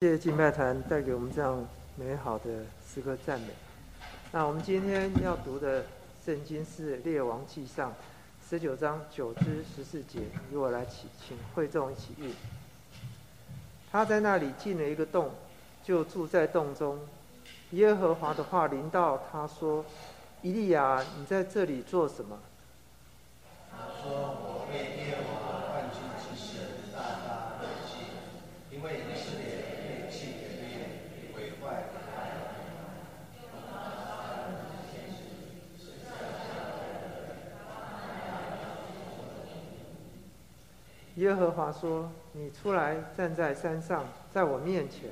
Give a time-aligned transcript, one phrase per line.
[0.00, 1.66] 谢谢敬拜团带给我们这样
[1.96, 3.48] 美好的诗歌赞美。
[4.30, 5.84] 那我们今天要读的
[6.24, 7.90] 圣经是《列王记上》
[8.48, 10.20] 十九章九至十四节，
[10.52, 12.14] 由我来请请会众一起。
[13.90, 15.32] 他在那里进了一个洞，
[15.82, 17.00] 就住在洞中。
[17.70, 19.84] 耶和华的话临到他说
[20.42, 22.38] ：“伊利亚，你在这里做什么
[23.74, 26.60] ？”：“我为耶和华万军之神
[26.92, 28.06] 大发热心，
[28.70, 29.58] 因为以色列。”
[41.18, 45.10] 耶和华说：“你出来站在山上，在我面前。”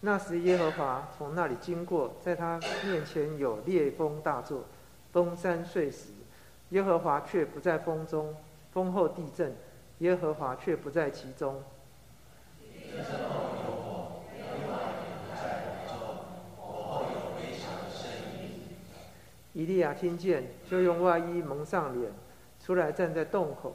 [0.00, 4.64] 那时耶和华从那里经过，在他面前有烈风大作，
[5.10, 6.10] 东山碎石。
[6.70, 8.34] 耶和华却不在风中，
[8.72, 9.56] 风后地震，
[10.00, 11.62] 耶和华却不在其中。
[19.54, 22.12] 以利亚听见，就用外衣蒙上脸，
[22.62, 23.74] 出来站在洞口。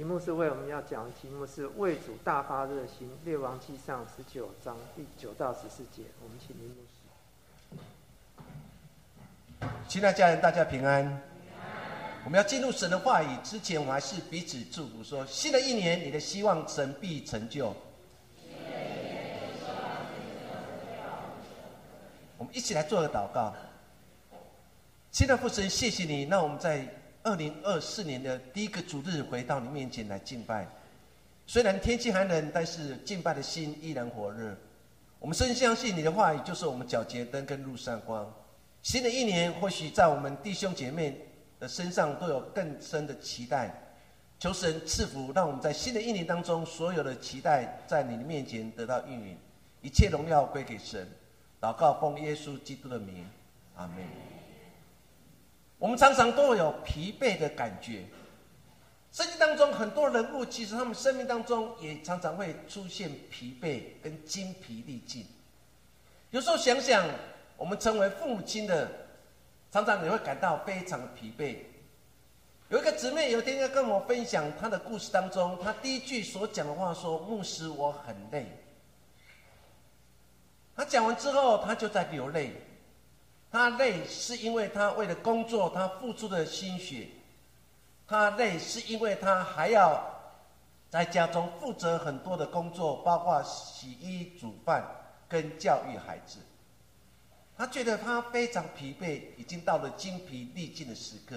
[0.00, 6.04] 题目是为我们要讲的题目是为主大发热心，列王记上十九章第九到十四节。
[6.24, 6.76] 我们请林牧
[9.60, 9.68] 师。
[9.86, 11.04] 亲爱家人，大家平安。
[12.24, 17.76] 我们要进入神的话语之前，我们还是彼此祝福，说新的一年，你的希望神必成就。
[22.38, 23.54] 我们一起来做个祷告。
[25.12, 26.88] 亲爱的父神，谢谢你，那我们在。
[27.22, 30.66] 二零二四年的第一个主日，回到你面前来敬拜。
[31.46, 34.56] 虽然天气寒冷，但是敬拜的心依然火热。
[35.18, 38.32] 我们深相信你的话语就是我们皎洁灯跟路上光。
[38.82, 41.18] 新的一年，或许在我们弟兄姐妹
[41.58, 43.70] 的身上都有更深的期待。
[44.38, 49.36] 求神赐福，让我们在新的一年当中，所有的期待在你的面前得到应允，
[49.82, 51.06] 一切荣耀归给神。
[51.60, 53.28] 祷告奉耶稣基督的名，
[53.76, 54.29] 阿门。
[55.80, 58.04] 我们常常都有疲惫的感觉。
[59.10, 65.26] 圣经当中很多人物，其实他们生命当中也常常会出现疲惫跟精疲力尽。
[66.30, 67.08] 有时候想想，
[67.56, 68.88] 我们成为父母亲的，
[69.72, 71.56] 常常也会感到非常疲惫。
[72.68, 78.46] 有一个姊妹有天要跟我分享她的故事当中，她第一句所讲的话说：“牧师，我很累。”
[80.76, 82.52] 她讲完之后，她就在流泪。
[83.50, 87.08] 他累是因为他为了工作，他付出的心血；
[88.06, 90.00] 他累是因为他还要
[90.88, 94.84] 在家中负责很多的工作，包括洗衣、煮饭
[95.28, 96.38] 跟教育孩子。
[97.56, 101.36] 他觉得他非常疲惫，已经到了精疲力尽的时刻。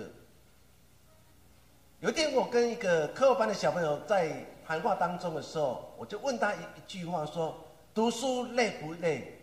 [2.00, 7.58] 有一天，我跟一个课后班的小朋友在谈话当中的时候，我就问他一一句话：说
[7.94, 9.40] 读书累不累？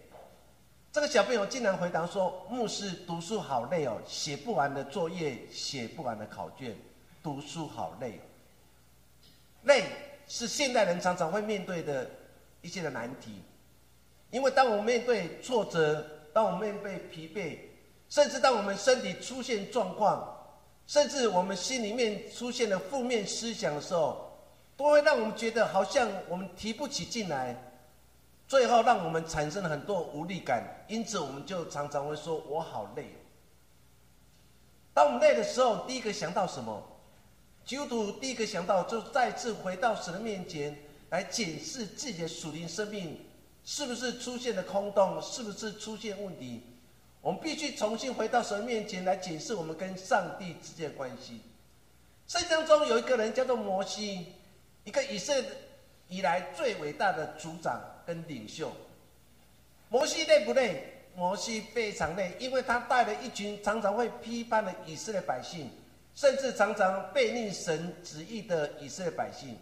[0.92, 6.76] 这个小朋友竟然回答说：“牧师读书好累哦，写不完的作业，写不完的考卷，
[7.22, 8.20] 读书好累。
[9.62, 9.84] 累
[10.26, 12.10] 是现代人常常会面对的
[12.60, 13.40] 一些的难题，
[14.32, 17.56] 因为当我们面对挫折，当我们面对疲惫，
[18.08, 20.36] 甚至当我们身体出现状况，
[20.88, 24.36] 甚至我们心里面出现了负面思想的时候，
[24.76, 27.56] 都会让我们觉得好像我们提不起劲来。”
[28.50, 33.06] 最后让我们产生了很多无力感，因此我们就常常会说：“我好累。”
[34.92, 36.82] 当我们累的时候，第一个想到什么？
[37.64, 40.76] 基督徒第一个想到就再次回到神的面前
[41.10, 43.24] 来检视自己的属灵生命，
[43.64, 45.22] 是不是出现了空洞？
[45.22, 46.60] 是不是出现问题？
[47.20, 51.40] 我们必须重新回到神面前来检视我们跟上帝之间的关系。
[52.26, 54.26] 圣经中有一个人叫做摩西，
[54.82, 55.48] 一个以色列
[56.08, 57.80] 以来最伟大的族长。
[58.06, 58.72] 跟领袖，
[59.88, 60.94] 摩西累不累？
[61.16, 65.68] 摩西非常累，因为他带了一群常常会批判的以色列百姓，
[66.14, 69.58] 甚至常常背逆神旨意的以色列百姓。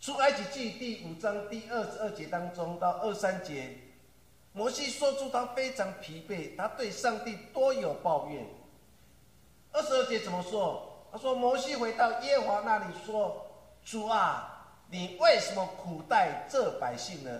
[0.00, 3.70] 出埃及记第五章第二十二节当中到二三节，
[4.52, 8.46] 摩西说出他非常疲惫，他对上帝多有抱怨。
[9.72, 10.88] 二十二节怎么说？
[11.10, 13.46] 他说：“摩西回到耶和华那里说，
[13.84, 14.48] 主啊。”
[14.92, 17.30] 你为什么苦待这百姓呢？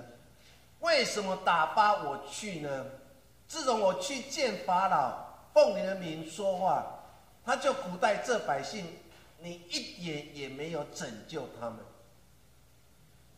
[0.81, 2.87] 为什么打发我去呢？
[3.47, 5.23] 自从我去见法老，
[5.53, 6.83] 奉你的名说话，
[7.45, 8.87] 他就苦待这百姓，
[9.39, 11.79] 你一点也没有拯救他们。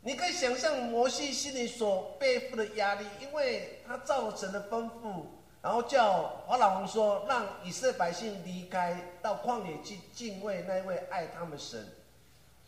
[0.00, 5.26] 你可以想象摩西心里所背负的压力，因为他造成的丰富，
[5.60, 11.84] 然后叫法老王说，让以色列百姓离开，到旷野去敬畏那位爱他们神。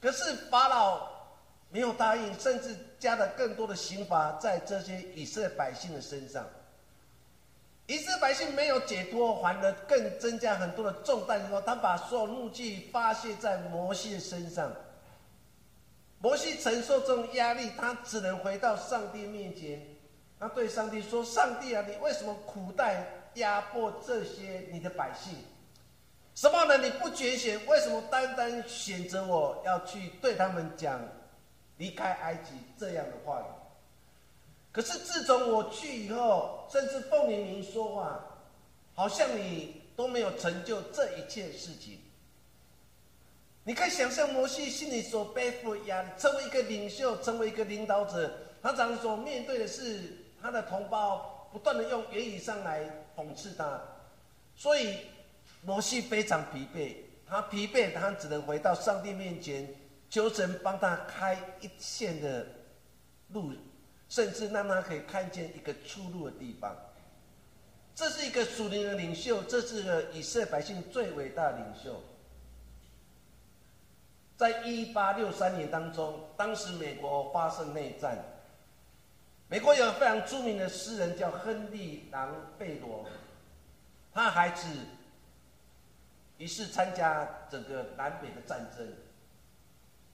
[0.01, 1.16] 可是法老
[1.71, 6.47] 没有答应，甚至加了更多的刑罚在这些以色列百姓的身上。
[7.87, 11.49] 以色列百姓没有解脱，反而更增加很多的重担。
[11.49, 14.73] 说他把所有怒气发泄在摩西的身上，
[16.19, 19.81] 摩西承受这种压力，他只能回到上帝面前。
[20.39, 25.35] 他对上帝说：“上帝啊，你为什么苦待压迫这些你的百姓？
[26.35, 26.77] 什么呢？
[26.77, 31.01] 你不拣选，为什么单单选择我要去对他们讲
[31.79, 33.45] 离开埃及这样的话语？”
[34.73, 38.21] 可是自从我去以后，甚至凤鸣鸣说话，
[38.95, 41.99] 好像你都没有成就这一切事情。
[43.65, 48.31] 你可以想象摩西心里所背负的压力，成为一个领袖，成为一个领导者，
[48.63, 52.83] 他常所面对的是他的同胞不断的用言语上来
[53.17, 53.81] 讽刺他，
[54.55, 54.99] 所以
[55.63, 56.95] 摩西非常疲惫，
[57.27, 59.67] 他疲惫，他只能回到上帝面前，
[60.17, 62.47] 求神帮他开一线的
[63.29, 63.53] 路。
[64.09, 66.73] 甚至让他可以看见一个出路的地方。
[67.93, 72.01] 这是一个属灵的领袖，这是个以色列百姓最伟大的领袖。
[74.37, 78.17] 在一八六三年当中，当时美国发生内战，
[79.49, 83.05] 美国有个非常著名的诗人叫亨利·朗贝罗，
[84.15, 84.69] 他孩子
[86.39, 88.87] 于是参加整个南北的战争，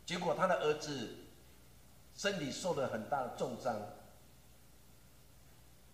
[0.07, 1.17] 结果他的儿子。
[2.15, 3.75] 身体受了很大的重伤，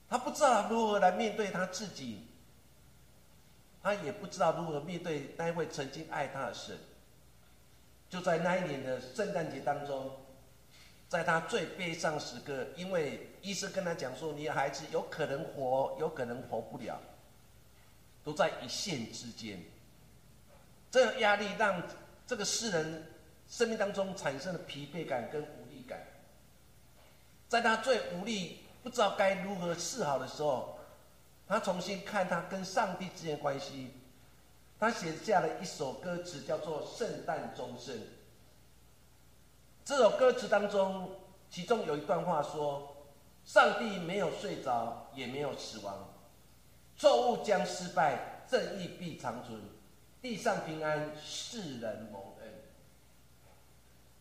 [0.09, 2.27] 他不知道如何来面对他自己，
[3.81, 6.77] 他也不知道如何面对那一位曾经爱他的神。
[8.11, 10.11] 就在那一年的圣诞节当中，
[11.09, 17.01] 在他最悲伤时刻，因为医生跟他讲说，你的孩子有可能活，有可能活不了，
[18.25, 19.63] 都在一线之间。
[20.91, 21.81] 这个压力让
[22.27, 23.07] 这个诗人
[23.49, 25.99] 生命当中产生的疲惫感跟无力感。
[27.49, 30.79] 在他最无力、不知道该如何是好的时候，
[31.47, 33.91] 他重新看他跟上帝之间关系。
[34.79, 37.97] 他写下了一首歌词，叫做《圣诞钟声》。
[39.85, 41.11] 这首歌词当中，
[41.51, 42.95] 其中有一段话说
[43.47, 46.09] ：“上帝没有睡着，也没有死亡，
[46.97, 49.59] 错误将失败，正义必长存，
[50.21, 52.28] 地上平安，世人谋。”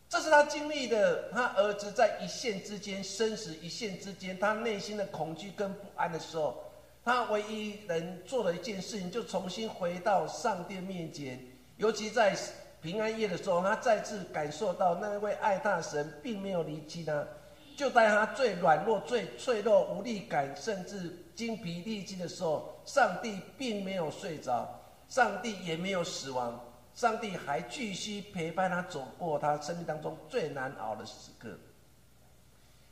[0.09, 6.63] 这是他经历的，他儿子在一线之间，生死一线之间，他内心的恐惧跟不安的时候，
[7.03, 11.39] 他唯一能做的一件事情，就重新回到上帝面前。
[11.75, 12.35] 尤其在
[12.81, 17.27] 平安夜的时候，他再次感受到那位爱他的神并没有离弃他。
[17.75, 24.67] 就在他最软弱、最脆弱、无力感，甚至精疲力尽的时候，上帝并没有睡着，
[25.09, 26.59] 上帝也没有死亡。
[26.97, 31.55] 上帝还继续陪伴他走过他生命当中最难熬的时刻。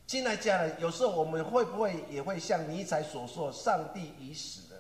[0.06, 4.80] 亲爱家人，有时候我们会不会也会像尼采所说：“上帝已死了。”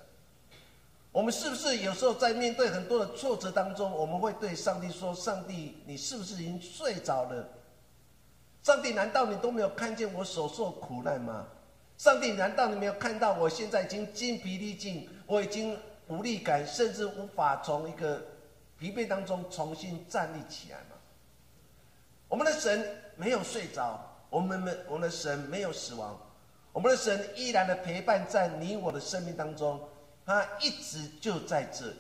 [1.12, 7.50] 我们是不是有时候在面对很多的挫折当中，我们会对上帝说：“上帝，你是不是已经睡着了？”
[8.62, 11.48] 上帝，难道你都没有看见我所受苦难吗？
[11.98, 15.76] 上帝，难道你没有看到我现在已经精疲力尽，我已经
[16.10, 18.24] 无力感，甚至无法从一个。
[18.80, 20.96] 疲惫当中重新站立起来嘛？
[22.28, 26.20] 我们的神没有睡着，我们们我们的神没有死亡，
[26.74, 29.80] 我们的神依然的陪伴在你我的生命当中，
[30.26, 31.96] 他一直就在这里。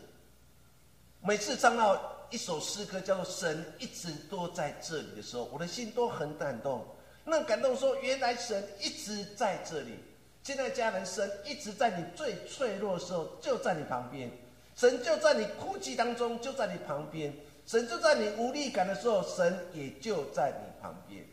[1.21, 6.85] 每次唱到一首诗歌叫做《神一直都在这里》的时候，我的心都很感动。
[7.23, 9.97] 那感动说，原来神一直在这里。
[10.43, 14.29] 现在家人，神一直在你最脆弱的时候就在你旁边。
[14.75, 17.31] 神就在你哭泣当中，就在你旁边；
[17.65, 21.25] 神就在你无力感的时候，神也就在你旁边。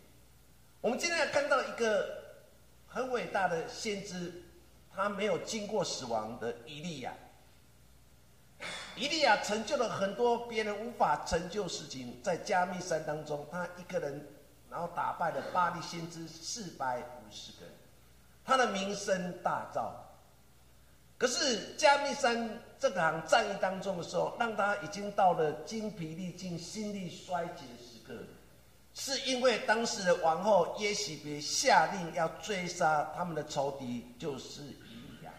[0.80, 2.22] 我们今天要看到一个
[2.86, 4.32] 很伟大的先知，
[4.94, 7.12] 他没有经过死亡的以利亚。
[8.94, 14.24] 以利亚成就了很多别人无法成就事情，在加密山当中，他一个人，
[14.70, 17.74] 然后打败了巴利先知四百五十个人，
[18.44, 19.90] 他的名声大噪。
[21.22, 22.50] 可是加密山
[22.80, 28.12] 这场战役当中的时候，让他已经到了精疲力尽、心力衰竭时刻，
[28.92, 35.30] 是因为当时的王后耶喜别下令要追杀他们的仇敌，就是以利亚。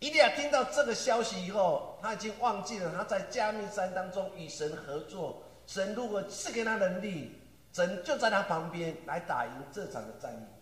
[0.00, 7.32] 伊利亚听到这个消息以后，他已经忘记了他在加密山当中与神合作，神如果赐给他能力，
[7.72, 10.53] 神就在他旁边来打赢这场的战役。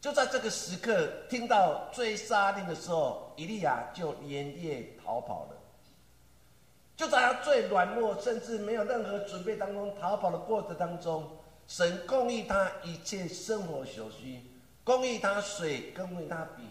[0.00, 5.56] 就在这个时刻，听到追杀令的时候，以利亚就连夜逃跑了。
[6.96, 11.28] 就在他最软弱，甚至没有任何准备当中逃跑的过程当中，
[11.66, 14.40] 神供应他一切生活所需，
[14.84, 16.64] 供应他水，供应他饼，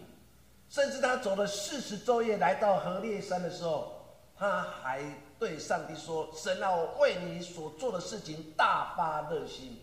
[0.68, 3.92] 甚至他走了四十昼夜来到河烈山的时候，
[4.36, 5.02] 他还
[5.38, 9.80] 对上帝说：“神啊，我为你所做的事情大发热心。”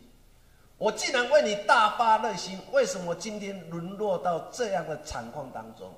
[0.78, 5.94] 我既然为你大发热心，为什么今天沦落到这样的惨况当中？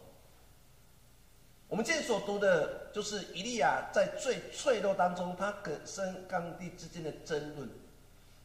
[1.67, 7.67] 我们今天所读的，就是以利亚在最脆弱当中，他跟生刚地之间的争论。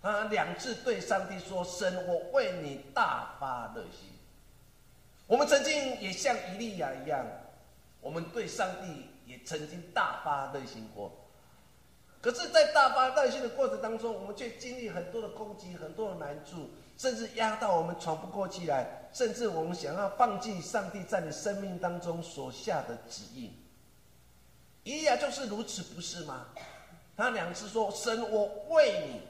[0.00, 4.08] 他两次对上帝说：“神，我为你大发热心。”
[5.28, 7.22] 我们曾经也像以利亚一样，
[8.00, 11.12] 我们对上帝也曾经大发热心过。
[12.22, 23.52] 可是，在大发热心的过程当中，我们却经历很多的攻击，很多的难处，甚至压到我们喘不过气来，甚至我们想要放弃上帝在你生命当中所下的旨意。
[24.84, 26.46] 以利亚就是如此，不是吗？
[27.16, 29.20] 他两次说：“神，我为你。”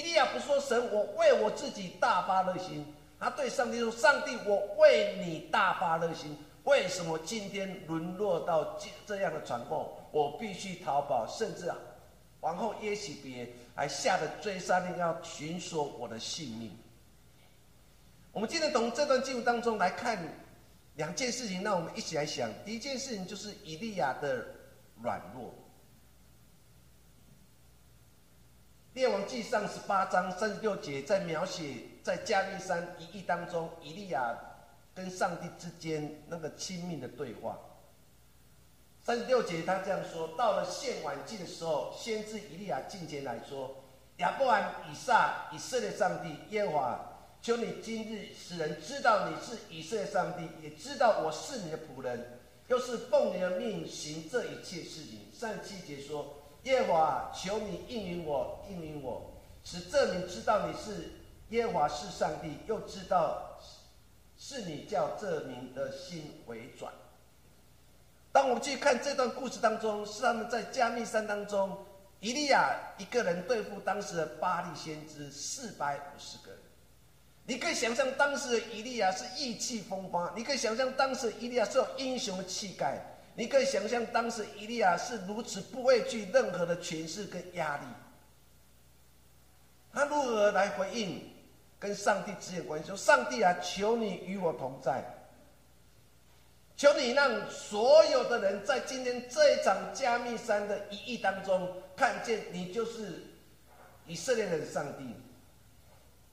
[0.00, 2.86] 以利亚不说：“神，我为我自己大发热心。”
[3.20, 6.36] 他对上帝说：“上帝，我为你大发热心。
[6.64, 9.86] 为什么今天沦落到这这样的状况？”
[10.18, 11.76] 我必须逃跑，甚至啊，
[12.40, 16.76] 王后耶喜别还下了追杀令，要寻索我的性命。
[18.32, 20.18] 我们今天从这段经文当中来看
[20.96, 22.50] 两件事情，让我们一起来想。
[22.64, 24.44] 第一件事情就是以利亚的
[25.00, 25.54] 软弱。
[28.94, 34.36] 列王记上十八章三十六节，在描写在加利山一役当中，以利亚
[34.96, 37.56] 跟上帝之间那个亲密的对话。
[39.08, 43.74] 三十六节，他这样说：到了献晚祭的时候，先知以利亚进前来说
[44.20, 47.00] ：“亚伯兰、以撒、以色列上帝耶和华，
[47.40, 56.34] 求你今日使人知道你是以色列上帝，也知道我是你的仆人，又是奉你的命行这一切事情。”三十七节说
[56.64, 59.32] ：“耶和华，求你应允我，应允我，
[59.64, 61.12] 使证明知道你是
[61.48, 63.58] 耶和华是上帝，又知道
[64.36, 66.92] 是你叫这名的心回转。”
[68.38, 71.76] 当我们去看这段故事当中，是他们在加密山当中，
[72.20, 76.60] 以利亚一个人对付当时的巴利先知四百五十个人。
[77.46, 82.96] 你可以想象当时的以利亚是意气风发，你可以想象当时以利亚是有英雄的气概，
[83.34, 87.82] 你可以想象当时以利亚是如此不畏惧任何的权势跟压力。
[89.92, 91.28] 他如何来回应
[91.76, 92.86] 跟上帝之间关系？
[92.86, 95.02] 说：“上帝啊，求你与我同在。”
[96.78, 103.20] 求你让所有的人在今天这一场加密山的一役当中，看见你就是
[104.06, 105.12] 以色列的上帝。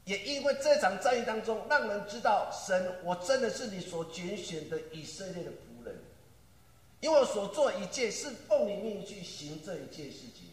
[0.04, 5.96] 也因为这场战役当中，让人知道神，我真的是你所拣选的以色列的仆人。
[7.00, 10.46] 因为我所做一切是奉你命去行这一件事情。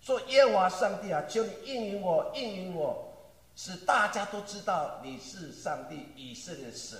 [0.00, 3.06] 说耶和华上帝啊，求你应允我，应允我，
[3.54, 6.98] 使大家都知道你是上帝以色列的神。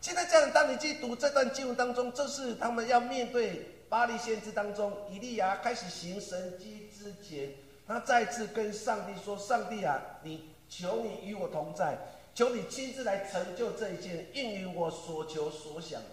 [0.00, 7.50] 现在这样，当你去读这段经文当中，这是他们要面对巴黎先知当中，以利亚开始行神迹之前，
[7.86, 11.98] 他再次跟上帝说：“上帝啊，你求你与我同在，
[12.34, 16.10] 求你亲自来成就这一件，应允我所求所想的。”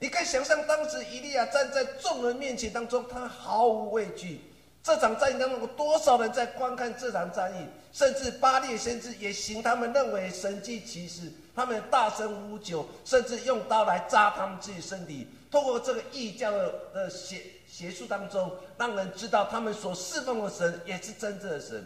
[0.00, 4.40] 你可以想象，当时以利亚站在众人面前当中，他毫无畏惧。
[4.82, 7.66] 这场战役当中，有多少人在观看这场战役？
[7.92, 15.28] 甚至巴列先知也行他们认为神迹奇事，他们大声呼救，甚至用刀来扎他们自己身体。
[15.50, 21.84] 通过这个异教的的邪邪术当中，让人知道他们所侍奉的神也是真正的神。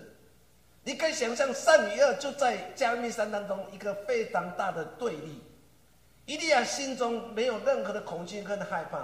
[0.82, 5.42] 你可以想象，善与恶就在加密山当中一个非常大的对立。
[6.26, 9.02] 伊利亚心中没有任何的恐惧跟害怕。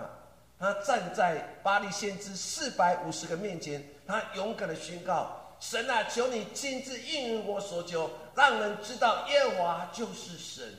[0.59, 10.75] 他站在巴黎先知四百五十个面前，他勇敢的宣告：“神啊，求你亲自应允我所求，让人知道耶和华就是神。”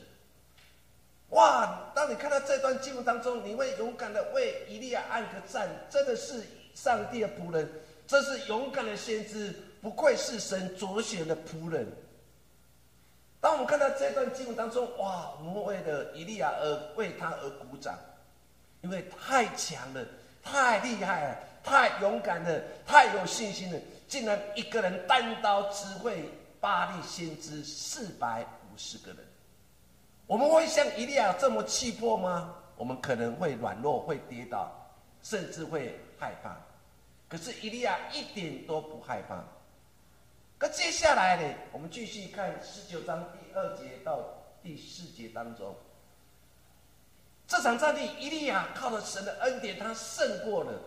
[1.30, 1.90] 哇！
[1.94, 6.42] 当你看到这段经文当中，你会勇敢的为以利亚按个赞，真的是
[6.74, 7.66] 上帝的仆人，
[8.06, 11.86] 这是勇敢的先知，不愧是神卓选的仆人。
[13.40, 15.30] 当我们看到这段经文当中，哇！
[15.38, 17.98] 我们为了以利亚而为他而鼓掌。
[18.82, 20.04] 因为太强了，
[20.42, 23.78] 太厉害了，太勇敢了，太有信心了，
[24.12, 26.28] 竟然一个人单刀指挥
[26.60, 29.26] 巴黎先知四百五十个人。
[30.26, 32.54] 我们会像伊利亚这么气魄吗？
[32.76, 34.70] 我们可能会软弱，会跌倒，
[35.22, 36.58] 甚至会害怕。
[37.26, 39.42] 可是伊利亚一点都不害怕。
[40.58, 41.54] 可接下来呢？
[41.72, 44.22] 我们继续看十九章第二节到
[44.62, 45.74] 第四节当中，
[47.48, 50.78] 这场战役，伊利亚靠着神的恩典，他胜过了。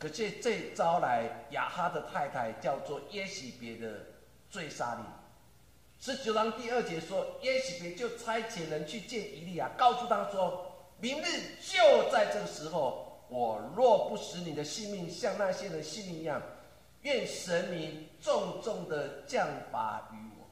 [0.00, 4.00] 可是这招来亚哈的太太叫做耶喜别的
[4.50, 5.04] 追杀令。
[6.00, 11.24] 十九章第二节说，耶喜别就差遣人去见以利亚，告诉他说：“明日
[11.60, 16.40] 就在这个时候，我若不使你的性命像那些人性命一样，
[17.02, 20.46] 愿神明重重的降罚于我。”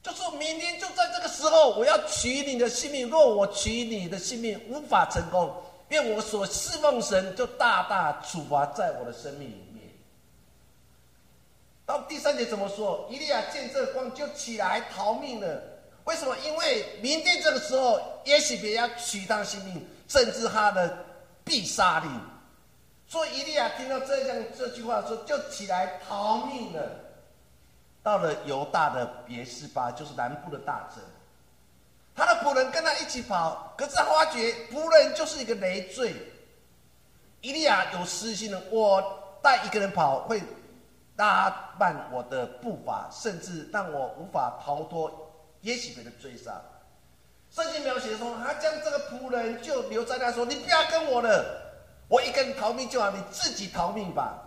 [0.00, 3.10] 就说明天就在这个时候，我要取你的性命。
[3.10, 5.52] 若我取你的性命无法成功，
[5.94, 9.84] 愿我所侍奉神就大大处罚在我的生命里面。
[11.86, 13.06] 到第三节怎么说？
[13.08, 15.62] 伊利亚见这光就起来逃命了。
[16.02, 16.36] 为什么？
[16.38, 20.98] 因为明天这个时候，也许别要取他性命，甚至他的
[21.44, 22.10] 必杀令。
[23.06, 26.90] 所以伊利亚听到这样这句话说，就起来逃命了。
[28.02, 31.00] 到了犹大的别是巴，就是南部的大城。
[32.14, 36.14] 他的仆人跟他一起跑，可是他发觉仆人就是一个累赘。
[37.40, 40.42] 伊利亚有私心的，我带一个人跑会。
[41.16, 46.60] 拉慢我的步伐，甚至让我无法逃脱耶喜别的追杀。
[47.52, 51.70] 圣经描写说，他将这个仆人就留在那，说：“你不要跟我了，
[52.08, 54.42] 我一个人逃命就好，你自己逃命吧。”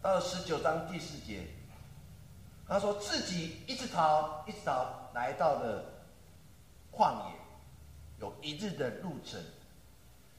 [0.00, 1.46] 到了十九章第四节，
[2.66, 5.84] 他说自己一直逃，一直逃，来到了
[6.92, 7.34] 旷野，
[8.20, 9.42] 有一日的路程。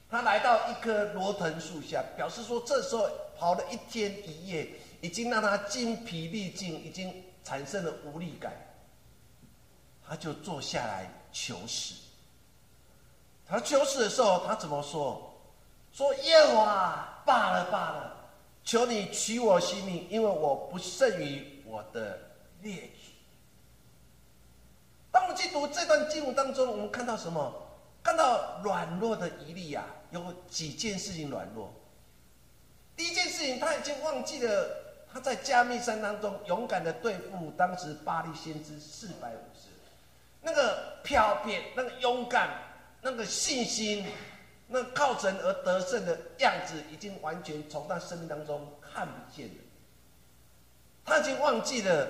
[0.10, 4.70] 他来到一棵罗藤树下，表示说这时候跑了一天一夜。
[5.02, 8.54] 已经让他精疲力尽，已经产生了无力感，
[10.08, 11.96] 他就坐下来求死。
[13.46, 15.30] 他求死的时候，他怎么说？
[15.92, 18.16] 说耶和华罢了罢了，
[18.64, 22.18] 求你取我性命，因为我不胜于我的
[22.62, 23.13] 列祖。
[25.14, 27.54] 当我们去读这段经文当中，我们看到什么？
[28.04, 31.72] 看到软弱的伊利亚有几件事情软弱。
[32.98, 34.80] 第一件事情，他已经忘记了。
[35.14, 39.68] 他在加密山当中勇敢的对付当时巴黎先知四百五十，
[40.42, 42.50] 那个飘撇，那个勇敢，
[43.00, 44.08] 那个信心，
[44.68, 49.54] 那靠神而得胜的样子，已经完全从他生命当中看不见了。
[51.06, 52.08] 他已经忘记了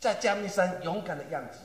[0.00, 1.58] 在加密山勇敢的样子，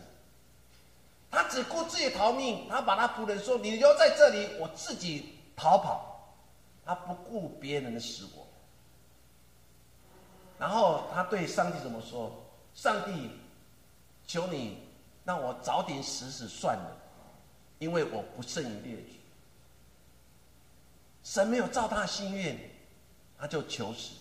[1.34, 6.12] 他只顾自己逃命，他把他仆人说：“你留在这里，我自己逃跑。”
[6.86, 8.46] 他不顾别人的死活。
[10.60, 12.32] 然后他对上帝怎么说？
[12.76, 13.32] 上帝，
[14.28, 14.78] 求你
[15.26, 16.98] 让我早点死死算了，
[17.80, 19.19] 因为我不胜于列举。
[21.24, 22.60] 神没有照他的心愿，
[23.39, 24.12] 他就求死。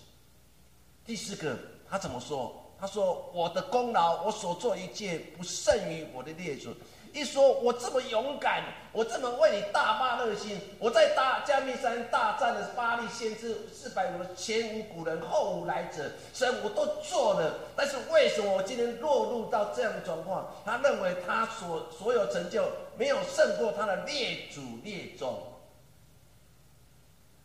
[1.04, 1.58] 第四个，
[1.90, 2.58] 他怎么说？
[2.80, 6.74] 他说：“我的功劳，我所做一切，不胜于我的列祖。”
[7.12, 20.50] 一说，我这么勇敢，我这么为你大发热心，我在大加密山大战的巴黎先知四百五前无古人后无来者，虽然我都做了，但是为什么我今天落入到这样的状况？
[20.64, 22.64] 他认为他所所有成就
[22.96, 25.38] 没有胜过他的列祖列宗，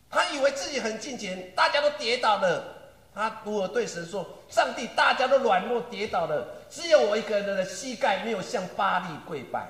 [0.09, 2.76] 他以为自己很近前，大家都跌倒了。
[3.17, 9.67] 他如何对神说：“上帝，大家都软弱跌倒了，只有我一个人的膝盖没有向巴利跪拜。”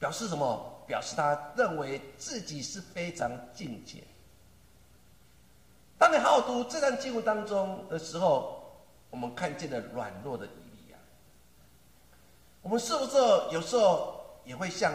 [0.00, 0.82] 表示什么？
[0.86, 4.02] 表示他认为自己是非常境界。
[5.98, 8.64] 当你好好读这段经文当中的时候，
[9.10, 10.96] 我们看见了软弱的以利亚。
[12.62, 13.16] 我们是不是
[13.50, 14.92] 有时候也会像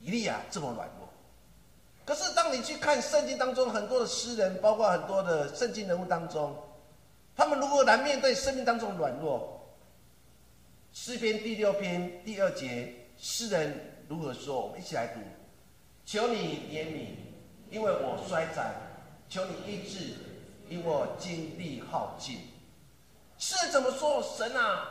[0.00, 1.03] 以利亚这么软弱？
[2.06, 6.54] 可是，当你去看圣经当中很多的诗人，包括很多的圣经人物当中，
[7.34, 9.58] 他们如何来面对生命当中的软弱？
[10.92, 14.66] 诗篇第六篇第二节，诗人如何说？
[14.66, 15.20] 我们一起来读：
[16.04, 17.06] 求你怜悯，
[17.70, 18.66] 因为我衰残；
[19.30, 20.14] 求你医治，
[20.68, 22.38] 因为我精力耗尽。
[23.38, 24.22] 诗人怎么说？
[24.36, 24.88] 神啊，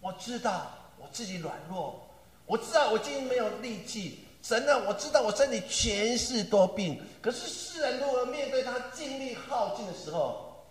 [0.00, 0.66] 我知道
[0.98, 2.08] 我自己软弱，
[2.46, 4.26] 我知道我今天没有力气。
[4.42, 4.82] 神啊？
[4.88, 10.64] 我知道我身体全是多病，可是世人如何面对他精力耗尽的时候，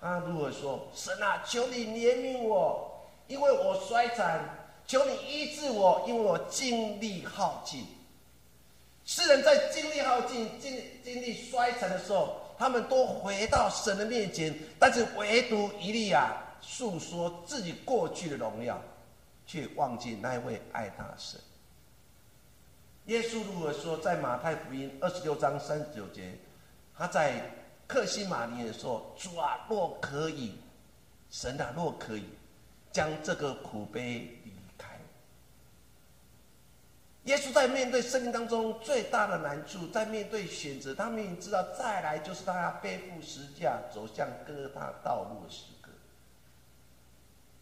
[0.00, 4.40] 他如何说：“神啊，求你怜悯我，因为我衰残；
[4.86, 7.86] 求你医治我，因为我精力耗尽。”
[9.04, 18.80] 世人在精力耗尽、精精力衰残的时候，他们都回到神的面前，但是唯独以利亚诉说自己过去的荣耀。
[19.46, 21.38] 却忘记那位爱他的神。
[23.06, 23.98] 耶稣如何说？
[23.98, 26.38] 在马太福音二十六章三十九节，
[26.96, 27.50] 他在
[27.86, 30.54] 克西玛尼的说：“主啊，若可以，
[31.28, 32.24] 神啊，若可以，
[32.90, 34.98] 将这个苦悲离开。”
[37.24, 45.73] 耶稣在面对生命当中最大的难处，在面对选择，他明明知道再来就是他要背负十架，走向哥他道路时。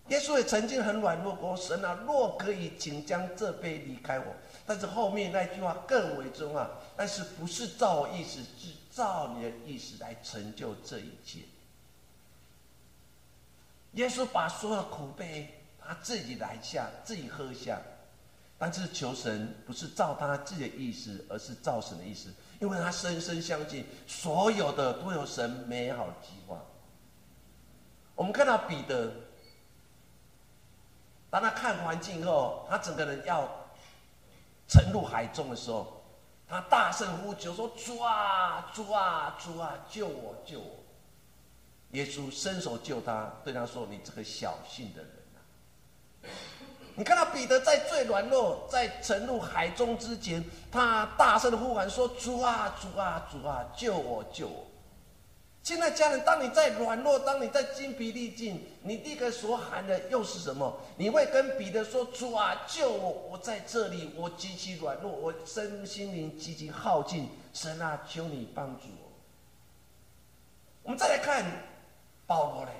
[0.09, 4.27] 耶稣也曾经很软弱过：“神啊，若可以，请将这杯离开我。”
[4.67, 11.41] 但是后面那句话更为重要，但是不是照我意思，是照你的意思来成就这一切。
[13.93, 17.81] 耶稣把所有的苦悲他自己来下，自己喝下，
[18.59, 22.29] 但是求神不是照他自己的意思，而是照神的意思，
[22.61, 26.61] 因为他深深相信所有的都有神美好的计划。
[28.15, 29.13] 我们看到彼得，
[31.33, 33.49] 当他看环境后，他整个人要。
[34.69, 36.03] 沉入海中的时候，
[36.49, 40.77] 他大声呼救说：“主啊，主啊，主啊，救我，救我！”
[41.93, 45.39] 耶稣伸手救他，对他说：“你这个小信的人啊！”
[46.97, 54.65] 你看到彼得在最软弱、在沉入海中之前，他大声的呼喊说：“主啊，主啊，主啊，救我，救我！”
[55.63, 60.77] 现在家人，当你在软弱，当你在精疲力尽，你第一个所喊的又是什么？
[60.97, 63.11] 你会跟彼得说：“主啊，救我！
[63.31, 67.29] 我在这里，我极其软弱，我身心灵极其耗尽。
[67.55, 69.09] 神啊，求你帮助我。”
[70.83, 71.45] 我们再来看
[72.27, 72.73] 保罗嘞。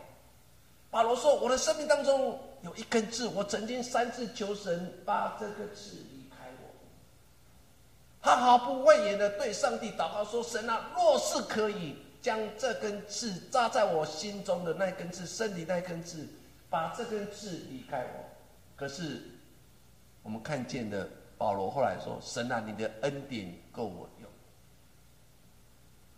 [0.91, 6.67] 保罗说：“我的生命当中有一根刺，我曾经三次求神把这个刺离开我。”
[8.21, 16.27] 他毫不讳言的对上帝祷告说：“神啊，若是可以。”将这根刺扎在我心中的那根刺，身体那根刺，
[16.71, 18.25] 把这根刺离开我。
[18.77, 19.21] 可是，
[20.23, 24.31] 我们看见的保罗后来说：“神啊，你的恩典够我用。”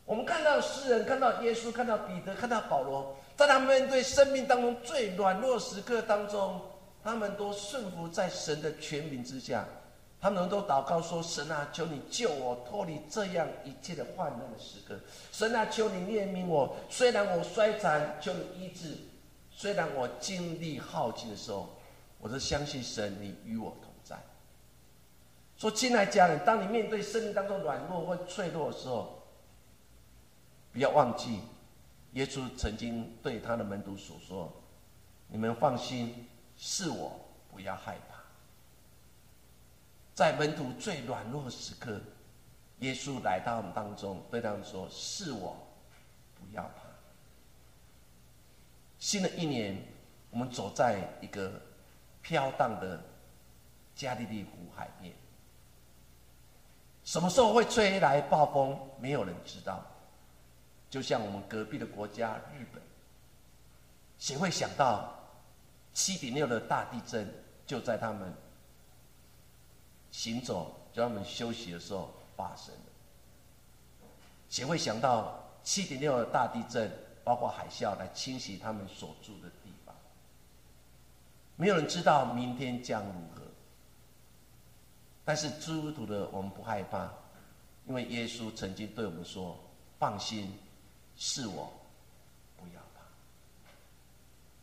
[0.05, 6.61] 我们看到诗人，看到耶稣，看到彼得，看到保罗，在他们面对生命当中最软弱时刻当中，
[7.03, 9.67] 他们都顺服在神的权柄之下。
[10.25, 14.99] 他们都祷告说：“神啊，求你救我脱离这样一切的患难的时刻。
[15.31, 16.75] 神啊，求你怜悯我。
[16.89, 18.97] 虽然我衰残，求你医治；
[19.51, 21.69] 虽然我精力耗尽的时候，
[22.19, 24.17] 我都相信神，你与我同在。”
[25.59, 29.23] 说，亲爱家人，当你面对生命当中软弱或脆弱的时候，
[30.73, 31.41] 不要忘记，
[32.15, 34.51] 耶稣曾经对他的门徒所说
[35.29, 37.13] ：“你们放心，是我，
[37.53, 38.14] 不要害怕。”
[40.15, 42.01] 在门徒最软弱的时刻，
[42.79, 45.57] 耶稣来到我们当中，对他们说：“是我，
[46.37, 46.85] 不要怕。”
[48.99, 49.77] 新的一年，
[50.31, 51.61] 我们走在一个
[52.23, 53.03] 飘荡的
[53.97, 55.13] 加利利湖海面。
[57.03, 58.79] 什么时候会吹来暴风？
[59.01, 59.85] 没有人知道。
[60.89, 62.81] 就像我们隔壁的国家日本，
[64.17, 65.13] 谁会想到
[65.93, 67.29] 七点六的大地震
[67.67, 68.33] 就在他们？
[70.15, 74.07] 行走，叫他们休息的时候发生的。
[74.49, 76.89] 谁会想到七点六的大地震，
[77.25, 79.93] 包括海啸来侵袭他们所住的地方？
[81.57, 83.43] 没有人知道明天将如何。
[85.25, 87.13] 但是基督徒的我们不害怕，
[87.89, 89.59] 因为耶稣曾经对我们说
[89.99, 90.49] ：“放心，
[91.17, 91.73] 是我，
[92.57, 93.01] 不要怕。”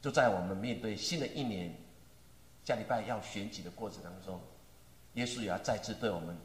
[0.02, 1.76] 就在我们面对新的一年，
[2.64, 4.40] 下礼拜要选举的过程当中。
[5.16, 6.38] 耶稣也要再次对我们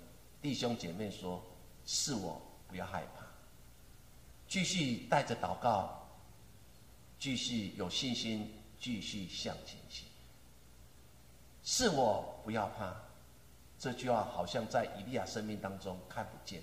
[0.42, 1.42] 弟兄姐妹说
[1.86, 3.24] ：“是我，不要害怕，
[4.48, 6.06] 继续带着祷告，
[7.18, 10.06] 继续有信心，继续向前行。
[11.62, 12.94] 是我，不要怕。”
[13.78, 16.62] 这句话好像在以利亚生命当中看不见。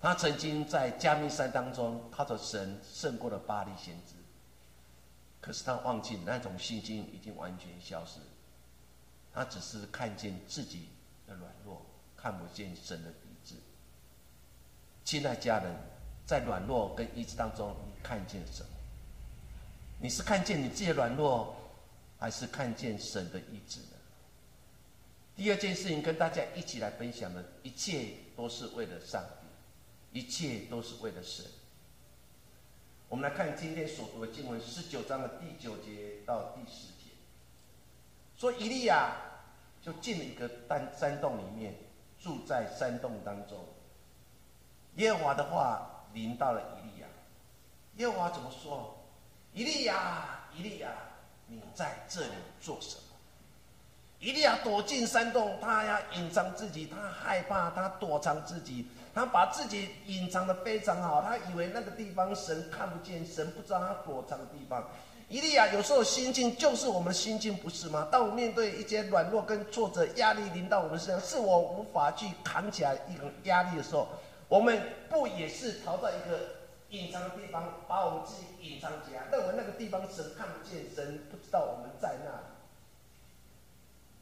[0.00, 4.14] 他曾经在加密山当中靠着神胜过了巴黎先知，
[5.38, 8.18] 可是他忘记那种信心已经完全消失。
[9.32, 10.88] 他只是看见自己
[11.26, 13.54] 的软弱，看不见神的意志。
[15.04, 15.74] 亲爱家人，
[16.26, 18.68] 在软弱跟意志当中，你看见什么？
[20.00, 21.56] 你是看见你自己的软弱，
[22.18, 23.96] 还是看见神的意志呢？
[25.36, 29.24] 第二件事情，跟大家一起来分享的，一切都是为了上
[30.12, 31.44] 帝，一切都是为了神。
[33.08, 36.99] 我们来看今天所读的经文，十九章的第九节到第十。
[38.40, 39.12] 说以利亚
[39.82, 41.74] 就进了一个山山洞里面，
[42.18, 43.58] 住在山洞当中。
[44.94, 47.06] 耶和华的话临到了伊利亚，
[47.96, 48.96] 耶和华怎么说？
[49.52, 50.88] 伊利亚，伊利亚，
[51.48, 53.02] 你在这里做什么？
[54.20, 64.88] 伊利亚躲进山洞，他要隐藏自己，他害怕，他躲藏自己，他把自己隐藏的非常好，他以为那个地方神看不见，神不知道他躲藏的地方。
[65.30, 68.08] 伊利亚有时候心境就是我们的心境，不是吗？
[68.10, 74.08] 当我面对一些软弱跟挫折、压力临到我们身上，是我无法去扛起来一个压力的时候，
[74.48, 76.36] 我们不也是逃到一个
[76.88, 82.46] 隐藏的地方，把我们自己隐藏起来，认为那个地方神看不见，神不知道我们在那里。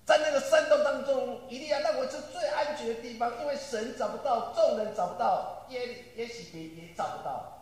[0.05, 7.58] 在那个山洞当中，伊利亚认为是最安全的地方，因为神找不到，众人找不到，耶耶西别也找不到。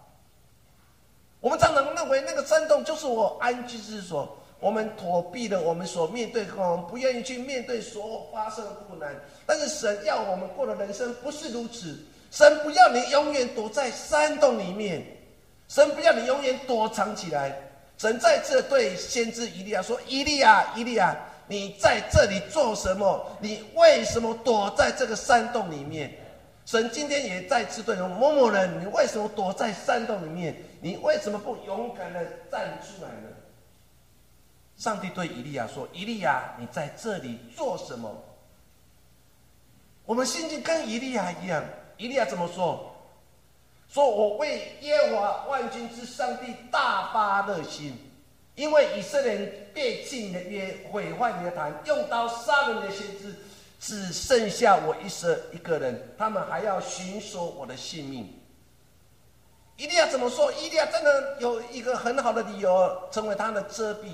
[1.41, 9.15] 我们常常认为那个山洞就是我安居之所，我们躲避了我们所面对，我们不愿意去面对所发生的困难。
[9.45, 11.97] 但是神要我们过的人生不是如此，
[12.31, 15.05] 神不要你永远躲在山洞里面，
[15.69, 17.57] 神不要你永远躲藏起来。
[17.99, 23.27] 神在这对先知以利亚说：“以利亚，以利亚，你在这里做什么？
[23.41, 26.13] 你为什么躲在这个山洞里面？”
[26.67, 33.29] 神今天也再次对某某人：“你为什么躲在山洞里面？”你为什么不勇敢的站出来呢？
[34.77, 38.15] 上帝对以利亚说：“以利亚，你在这里做什么？”
[40.05, 41.65] 我们心境跟以利亚一样。
[41.97, 42.93] 以利亚怎么说？
[43.89, 47.97] 说我为耶和华万军之上帝大发热心，
[48.55, 53.35] 因为以色列人背弃你的约，毁坏你的坛，用刀杀了你的先知，
[53.81, 58.29] 只剩下我一舍一个人，他们还要寻索我的性命。
[59.77, 60.51] 一定要怎么说？
[60.55, 64.07] 伊利亚真的有一个很好的理由成为他的遮蔽。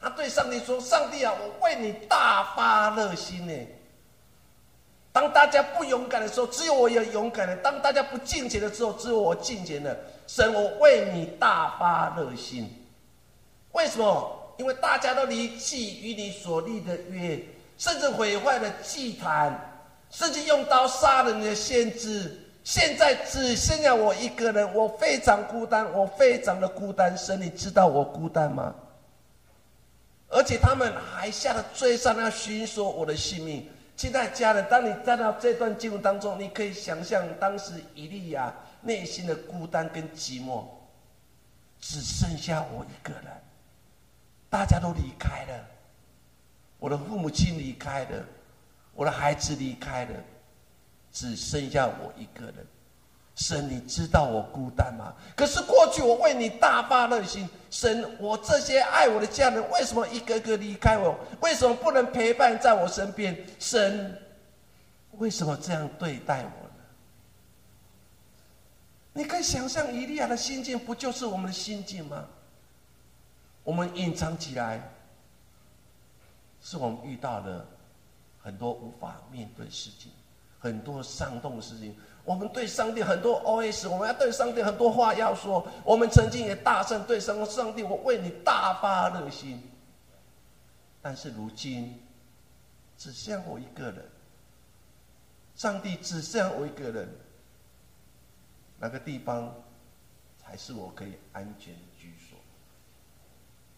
[0.00, 3.66] 他对上帝说：“上帝啊，我为你大发热心呢。
[5.12, 9.96] 当大家不勇敢的时候，只有我有勇敢的；当大家不敬虔的时候，只有我敬虔的。
[10.26, 12.68] 神，我为你大发热心。
[13.72, 14.54] 为什么？
[14.58, 17.42] 因为大家都离弃与你所立的约，
[17.76, 27.16] 甚至毁坏了祭坛，甚至用刀杀了你的先知。”现在只剩下我一个人，我非常孤单，我非常的孤单。
[27.16, 28.74] 神，你知道我孤单吗？
[30.30, 33.68] 而且他们还下了追上，要寻索我的性命。
[33.96, 40.64] 亲爱家人，当你站到这段经文当中，你可以想象当时以利亚内心的孤单跟寂寞。
[41.78, 43.24] 只剩下我一个人，
[44.48, 45.66] 大家都离开了，
[46.78, 48.24] 我的父母亲离开了，
[48.94, 50.10] 我的孩子离开了。
[51.14, 52.66] 只剩下我一个人，
[53.36, 55.14] 神，你知道我孤单吗？
[55.36, 61.16] 可是过去我为你大发热心，神，我这些爱我的家人为什么一个个离开我？
[61.40, 63.46] 为什么不能陪伴在我身边？
[63.60, 64.20] 神，
[65.12, 66.84] 为什么这样对待我呢？
[69.12, 72.26] 你可以想象以利亚的心境，不就是我们的心境吗？
[73.62, 74.82] 我们隐藏起来，
[76.60, 77.64] 是我们遇到了
[78.42, 80.10] 很多无法面对事情。
[80.64, 85.66] 很多伤痛的事情，我们对上帝很多 OS，我们要对上帝很多话要说。
[85.84, 89.62] 我们曾经也大声对上上帝，我为你大发热心。
[91.02, 92.02] 但是如今，
[92.96, 94.02] 只剩我一个人。
[95.54, 97.06] 上帝只剩我一个人，
[98.78, 99.54] 哪个地方
[100.38, 102.38] 才是我可以安全的居所？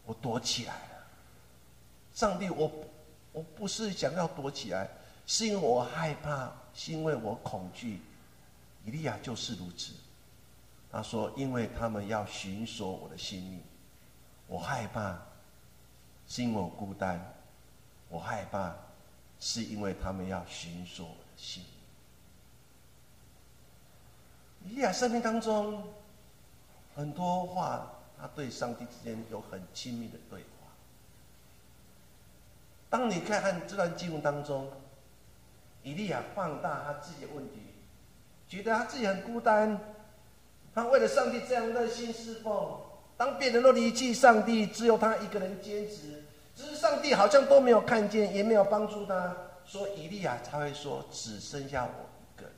[0.04, 1.04] 我躲起来了。
[2.14, 2.70] 上帝，我
[3.32, 4.88] 我不是想要躲起来，
[5.26, 6.52] 是因为我害怕。
[6.78, 8.02] 是因为我恐惧，
[8.84, 9.94] 以利亚就是如此。
[10.92, 13.62] 他说：“因为他们要寻索我的性命，
[14.46, 15.18] 我害怕，
[16.28, 17.18] 是因为我孤单，
[18.10, 18.76] 我害怕，
[19.40, 21.62] 是因为他们要寻索我的性
[24.60, 25.82] 命。”以利亚生命当中
[26.94, 30.46] 很多话，他对上帝之间有很亲密的对话。
[32.90, 34.70] 当你看看这段经文当中。
[35.86, 37.60] 以利亚放大他自己的问题，
[38.48, 39.78] 觉得他自己很孤单。
[40.74, 42.76] 他为了上帝这样热心侍奉，
[43.16, 46.24] 当别人都离弃上帝，只有他一个人坚持。
[46.56, 49.32] 只是上帝好像都没有看见，也没有帮助他。
[49.64, 52.52] 所以利亚才会说：“只剩下我一个人。”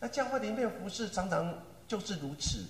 [0.00, 1.52] 那教会里面服侍常常
[1.86, 2.64] 就是如此。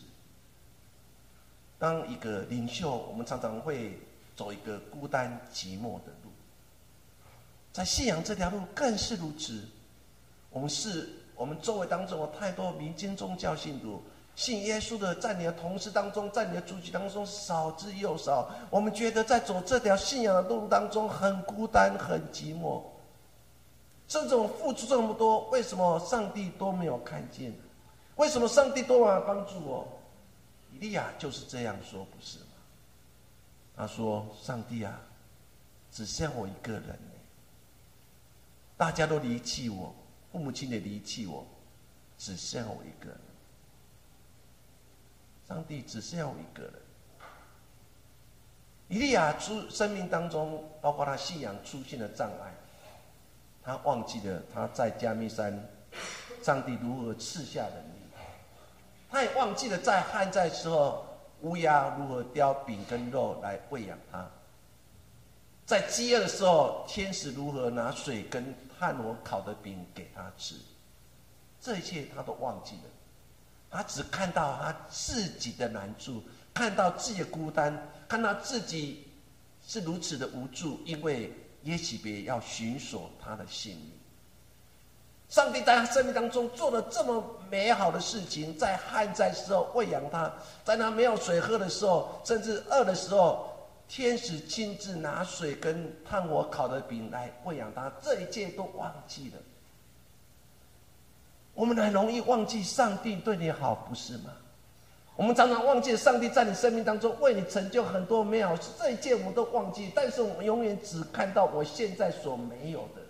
[1.79, 3.97] 当一个领袖，我们常常会
[4.35, 6.13] 走一个孤单寂寞的。
[7.77, 9.63] 在信仰这条路更是如此。
[10.49, 14.03] 我们是我们周围当中有太多民间宗教信徒，
[14.35, 18.51] 信耶稣的，在你的同事当中，在你的族群当中少之又少。
[18.71, 22.81] 我们觉得在走这条信仰的路当中很孤单、很寂寞。
[24.09, 27.53] 甚至我付出这么多，为什么上帝都没有看见？
[28.15, 29.87] 为什么上帝都没有帮助我？
[30.73, 32.47] 以利亚就是这样说，不是吗？
[33.77, 34.99] 他说：“上帝啊。”
[35.93, 36.99] 只剩我一个人
[38.77, 39.95] 大家都离弃我，
[40.31, 41.47] 父母亲也离弃我，
[42.19, 43.19] 只剩我一个人。
[45.49, 46.73] 上帝只剩下我一个人。
[48.89, 52.55] 以利亚出生命当中，包括他信仰出现的障碍，
[53.63, 55.59] 他忘记了他在加密山，
[56.43, 57.99] 上帝如何赐下能力，
[59.11, 61.07] 他也忘记了在旱灾时候，
[61.41, 64.31] 乌鸦如何叼饼跟肉来喂养他，
[65.65, 70.55] 在饥饿的时候，天使如何拿水跟炭火烤的饼给他吃，
[71.61, 72.83] 这一切他都忘记了。
[73.71, 76.23] 他只看到他自己的难处，
[76.55, 77.77] 看到自己的孤单，
[78.09, 79.07] 看到自己
[79.67, 81.33] 是如此的无助，因为
[81.65, 83.91] 耶喜别要寻索他的性命。
[85.29, 90.33] 上帝在他生命当中做了这么美好的事情，在旱灾时候喂养他，
[90.65, 93.56] 在他没有水喝的时候，甚至饿的时候，
[93.89, 99.39] 天使亲自拿水跟炭火烤的饼来喂养他，这一切都忘记了。
[101.55, 104.33] 我们很容易忘记上帝对你好，不是吗？
[105.15, 109.91] 我们常常忘记上帝在你生命当中为你成就很多美好事，这一切我们都忘记。
[109.95, 113.01] 但是我们永远只看到我现在所没有的。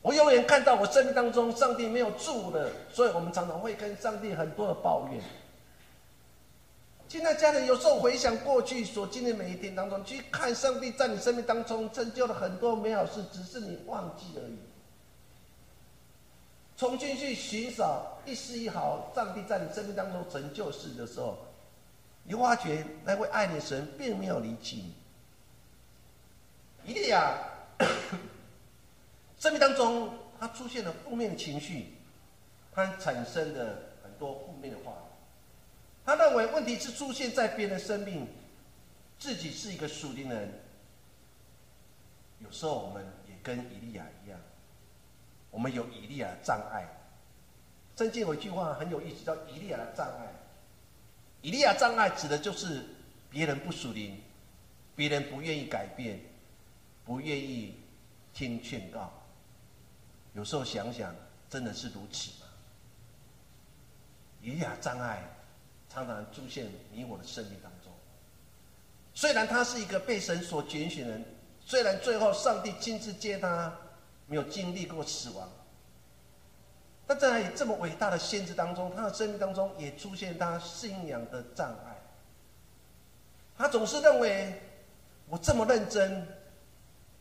[0.00, 5.20] 我永远看到我生命当中上帝没有住的，所以我们常常会跟上帝很多的抱怨。
[7.10, 14.56] 现在家人有时候回想过去所经历每一天当中，去看上帝在你生命当中成就了很多美好事，只是你忘记而已。
[16.76, 21.36] 重新去寻找一丝一毫上帝在你生命当中成就事的时候，
[22.22, 24.94] 你发觉那位爱你的神并没有离弃你。
[26.86, 27.36] 伊利亚
[29.40, 31.92] 生命当中他出现了负面情绪，
[32.72, 34.92] 他产生了很多负面的话。
[36.10, 38.26] 他认为问题是出现在别人生命，
[39.16, 40.52] 自己是一个属灵人。
[42.40, 44.36] 有时候我们也跟以利亚一样。
[45.52, 46.84] 我们有以利亚的障碍。
[47.96, 50.26] 圣经有一句话很有意思，叫“以利亚的障碍”。
[51.42, 52.84] 以利亚障碍指的就是
[53.30, 54.20] 别人不属灵，
[54.96, 56.18] 别人不愿意改变，
[57.04, 57.76] 不愿意
[58.34, 59.12] 听劝告。
[60.32, 61.14] 有时候想想，
[61.48, 62.48] 真的是如此吗？
[64.42, 65.22] 以利亚障碍
[65.92, 67.92] 常常出现你我的生命当中。
[69.12, 71.24] 虽然他是一个被神所拣选的人，
[71.64, 73.76] 虽然最后上帝亲自接他。
[74.26, 75.50] 没有经历过死亡，
[77.04, 81.96] 但在这么伟大的先知当中，他的生命当中也出现他信仰的障碍。
[83.58, 84.62] 他总是认为，
[85.28, 86.24] 我这么认真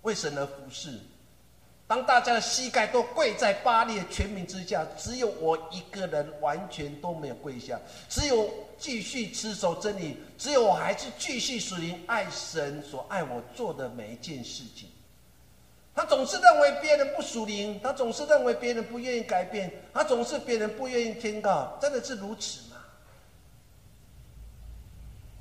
[0.04, 1.00] 为神而服侍，
[1.90, 8.48] 当大家的膝盖都跪在巴列全民之下，只有我一个人完全都没有跪下，只有
[8.78, 14.88] 继续持守真理，只有我还是继续属灵爱神所爱我做的每一件事情。
[15.96, 22.78] 他总是认为别人不属灵，他总是认为别人不愿意改变，他总是别人不愿意听告，真的是如此吗？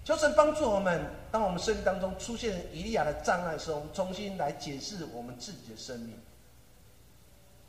[0.03, 6.19] 求神帮助我们，当我们生命当中出现以利亚的障碍时候，我们重新来解释我们自己的生命。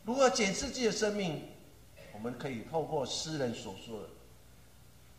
[0.04, 1.42] 如何检视自己的生命？
[2.12, 4.08] 我们可以透过诗人所说的。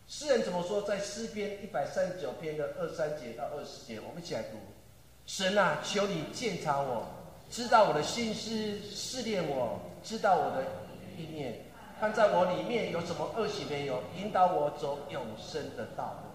[0.08, 0.82] 诗人怎么说？
[0.82, 4.58] 在诗篇一百三十九篇的二三节到二十节，我们一起来读：
[5.26, 7.06] 神啊，求你鉴察我。
[7.50, 10.64] 知道我的心思，试炼我，知道我的
[11.18, 11.66] 意念，
[12.00, 16.30] 看在我里面有什么恶习没有，引导我走永生的道路。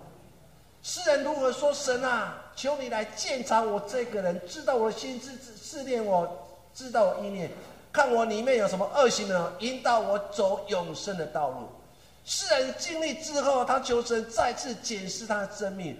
[0.82, 2.50] 诗人如何说神啊？
[2.54, 7.50] 求你来鉴察我这个人，知道我的心思，试炼我，知道我意念，
[7.96, 11.66] 看我里面有什么恶行没有，引导我走永生的道路。
[12.26, 15.98] 世人经历之后，他求神再次检视他的生命。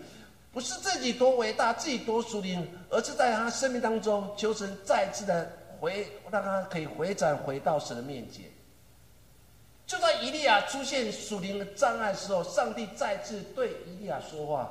[0.53, 8.45] 不是自己多伟大，自己多属灵，而是在他生命当中求神再次的回，让他可以回转回到神的面前。
[9.87, 14.71] 就在以利亚出现属灵的障碍时候，上帝再次对以利亚说话，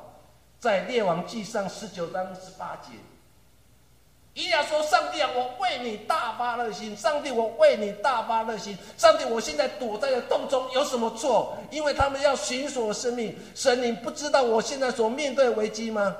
[0.59, 2.91] 在列王记上十九章十八节。
[4.35, 6.95] 伊利亚说：“上帝啊，我为你大发热心。
[6.97, 8.77] 上帝，我为你大发热心。
[8.97, 11.57] 上帝，我现在躲在了洞中，有什么错？
[11.71, 13.33] 因为他们要寻索生命。
[13.55, 16.13] 神，你不知道我现在所面对危机吗？”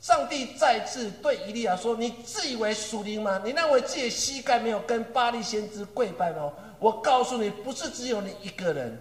[0.00, 3.40] 上帝再次对以利亚说：“你自以为属灵吗？
[3.42, 6.52] 你认为自己的膝盖没有跟巴利先知跪拜吗？
[6.78, 9.00] 我告诉你，不是只有你一个人。”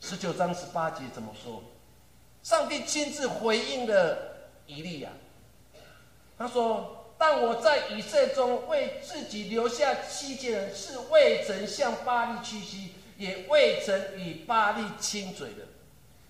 [0.00, 1.62] 十九章十八节怎么说？
[2.42, 4.18] 上帝亲自回应了
[4.66, 5.08] 以利亚，
[6.36, 6.94] 他说。
[7.20, 15.56] 但我在以色列中为自己留下七千人，是未曾向巴利屈膝，也未曾与巴利亲嘴的。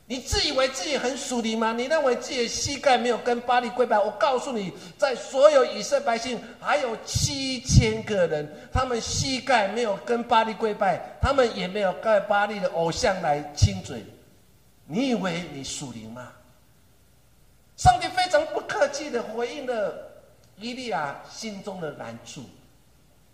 [0.07, 1.73] 你自以为自己很属灵吗？
[1.73, 4.01] 你认为自己的膝盖没有跟巴黎跪拜？
[4.01, 14.05] 我告诉你，在所有以色列百姓，还有七千个人，他们膝盖没有跟巴黎跪拜，他们也没有跟巴黎的偶像来亲嘴。
[14.87, 16.33] 你以为你属灵吗？
[17.77, 20.10] 上帝非常不客气的回应了
[20.61, 22.43] 伊利亚心中的难处。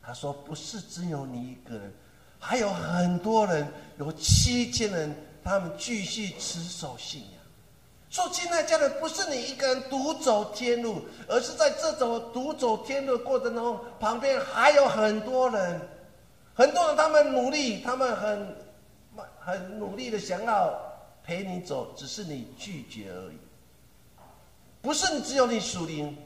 [0.03, 1.93] 他说：“不是只有你一个人，
[2.39, 3.67] 还有很多人，
[3.99, 5.15] 有七千人。”
[5.47, 7.41] 他们继续持守信仰，
[8.11, 15.81] 说：“亲爱家人，不是你一个人独走天路，而是在这种独走天路的过程中，旁边还有很多人，
[16.53, 18.57] 很多人他们努力，他们很
[19.39, 20.77] 很努力的想要
[21.23, 23.37] 陪你走，只是你拒绝而已。
[24.83, 26.19] 不是你只有你属灵，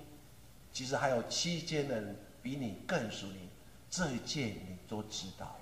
[0.72, 3.48] 其实还有七千人比你更属灵，
[3.90, 5.56] 这一切你都知道了。”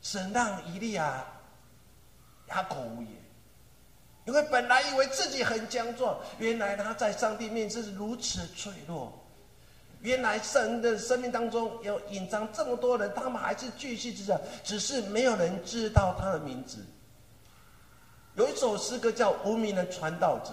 [0.00, 1.24] 神让以利亚
[2.48, 3.10] 哑口无言，
[4.26, 9.12] 因为本来以为自己很强壮，原来他在上帝面前是如此脆弱。
[10.00, 16.86] 原来神的生命当中有隐藏这么多人，他们还是继续知道，只是没有人知道他的名字。
[18.36, 20.52] 有一首诗歌叫《无名的传道者》，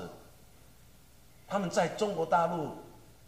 [1.48, 2.70] 他们在中国大陆，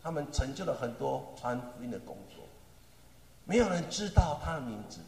[0.01, 2.43] 他们成就了很多传福音的工作，
[3.45, 4.99] 没有人知道他的名字。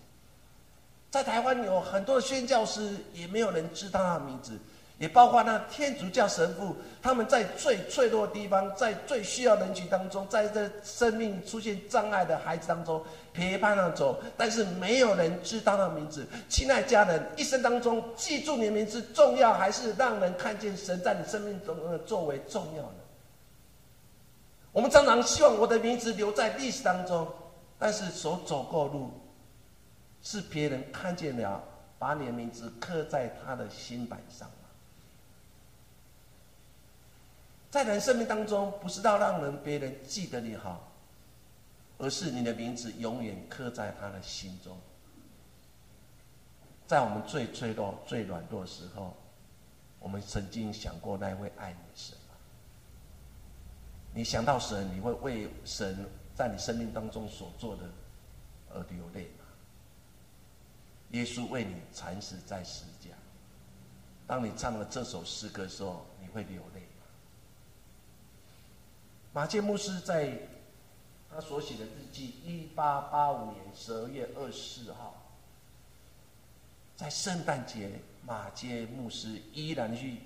[1.09, 4.59] 在台湾有很多的宣教师，也没有人知道他的名字，
[4.99, 13.03] 也包括那天主教神父，他们在最脆弱的地方，在最需要人群当中，在这生命出现障碍的孩子当中
[13.33, 16.27] 陪伴他走，但是没有人知道他的名字。
[16.47, 22.98] 亲爱家人，一生当中记住你的名字重要，还是让人看见神在你生命中的作为重要呢？
[24.79, 27.27] 我们常常希望我的名字留在历史当中，
[27.77, 29.11] 但是所走过路。
[30.21, 31.61] 是别人看见了，
[31.97, 34.49] 把你的名字刻在他的心板上？
[37.69, 40.89] 在人生命当中，不是要让人别人记得你好，
[41.97, 44.77] 而是你的名字永远刻在他的心中。
[46.87, 49.13] 在我们最脆弱、最软弱的时候，
[49.99, 52.17] 我们曾经想过那位爱你的神？
[54.13, 56.05] 你想到神，你会为神
[56.35, 57.83] 在你生命当中所做的
[58.71, 59.29] 而流泪。
[61.11, 63.09] 耶稣为你惨死在十架。
[64.27, 67.05] 当你唱了这首诗歌的时候，你会流泪吗？
[69.33, 70.37] 马建牧师在
[71.31, 75.15] 他所写的日记，一八八五年十二月二十四号，
[76.95, 80.17] 在圣诞节，马街牧师依然去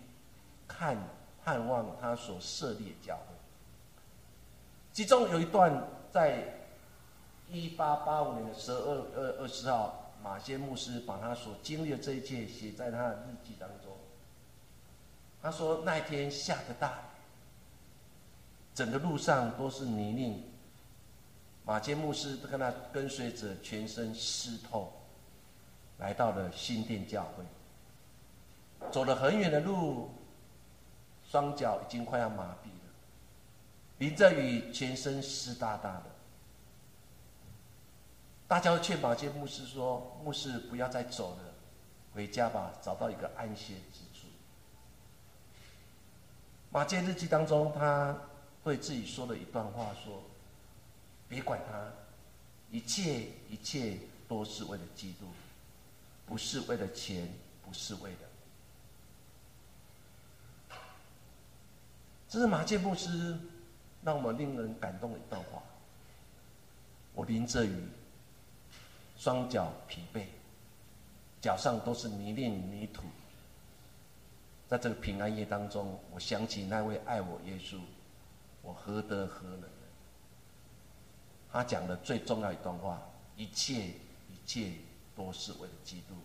[0.67, 0.97] 看
[1.45, 3.32] 盼望他所设立的教会。
[4.93, 6.43] 其中有一段，在
[7.49, 9.99] 一八八五年的十二二二十号。
[10.23, 13.91] 马歇牧师把他所经历的这一切写在他的日记当中。
[15.41, 17.01] 他说那一天下的大雨，
[18.73, 20.41] 整个路上都是泥泞。
[21.65, 24.93] 马歇牧师跟他跟随者全身湿透，
[25.97, 28.89] 来到了新店教会。
[28.93, 30.09] 走了很远的路，
[31.29, 32.82] 双脚已经快要麻痹了，
[34.03, 36.03] 淋着雨，全身湿哒哒的。
[38.49, 41.37] 大家劝马街牧师说：“牧师不要再走了，
[42.13, 44.27] 回家吧，找到一个安歇之处。”
[46.69, 48.13] 马街日记当中，他
[48.61, 50.21] 对自己说了一段话：“说，
[51.29, 51.89] 别管他，
[52.71, 53.97] 一切一切
[54.27, 55.27] 都是为了基督，
[56.25, 57.33] 不是为了钱，
[57.65, 58.17] 不是为了。”
[62.27, 63.39] 这是马建牧师
[64.03, 65.61] 让我们令人感动的一段话。
[67.13, 67.83] 我淋着雨。
[69.15, 70.25] 双脚疲惫，
[71.39, 73.03] 脚上都是泥泞泥土。
[74.67, 77.79] 在这个平安夜当中，我想起那位爱我耶稣，
[78.61, 79.69] 我何德何能？
[81.53, 83.01] 他讲的最重要一段话：
[83.37, 84.73] 一切一切
[85.15, 86.15] 都是为了基督，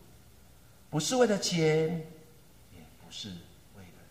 [0.90, 1.90] 不是为了钱，
[2.74, 3.28] 也不是
[3.76, 4.02] 为了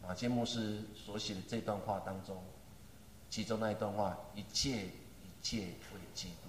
[0.00, 2.40] 马坚牧师所写的这段话当中，
[3.28, 5.62] 其中那一段话：“一切一切
[5.92, 6.48] 为基督。”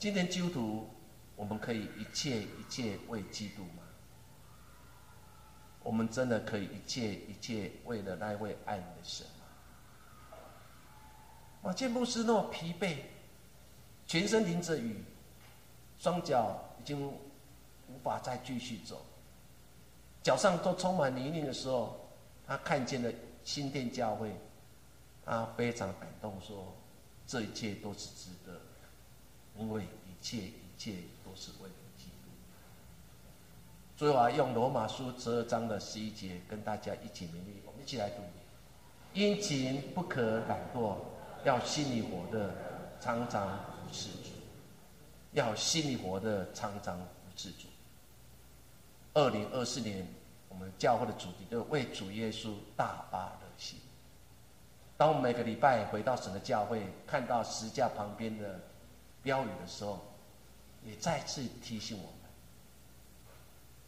[0.00, 0.88] 今天基督徒，
[1.36, 3.82] 我们可以一切一切为基督吗？
[5.82, 10.38] 我们真的可以一切一切为了那位爱你的神吗？
[11.62, 12.96] 马建牧师那么疲惫，
[14.06, 15.04] 全身淋着雨，
[15.98, 19.04] 双脚已经无法再继续走，
[20.22, 21.98] 脚上都充满泥泞的时候，
[22.46, 23.10] 他看见了
[23.44, 24.30] 新店教会。
[25.22, 26.74] 他非常感动，说
[27.24, 28.60] ：“这一切都是值得。”
[29.56, 30.94] 因为一切一切
[31.24, 32.30] 都是为了基督。
[33.96, 38.22] 最后啊，用罗马书十二章的十一节跟大家一起勉励，我们一起来读：
[39.12, 40.96] 殷勤不可懒惰，
[41.44, 42.52] 要心里活的
[43.00, 44.30] 常常服侍主，
[45.32, 47.04] 要心里活的常常服
[47.36, 47.68] 侍主。
[49.14, 50.06] 二零二四年，
[50.48, 53.78] 我们教会的主题就是为主耶稣大发热心。
[54.96, 58.60] 当我们每个礼拜回到神的教会，看到十字架旁边的
[59.22, 60.00] 标语的时候，
[60.84, 62.14] 也再次提醒我们：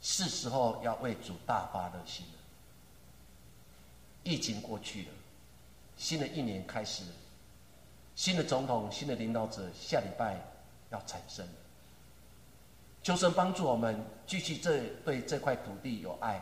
[0.01, 2.33] 是时候要为主大发热心了。
[4.25, 5.09] 疫情过去了，
[5.97, 7.11] 新的一年开始了，
[8.17, 10.41] 新的总统、新的领导者下礼拜
[10.91, 11.53] 要产生了。
[13.03, 16.41] 求神帮助我们继续这对这块土地有爱，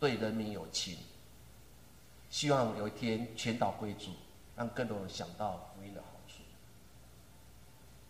[0.00, 0.98] 对人民有情。
[2.28, 4.10] 希望有一天全岛归主，
[4.56, 6.42] 让更多人想到福音的好处。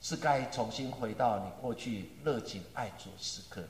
[0.01, 3.63] 是该重新回到你过去热情爱主时刻，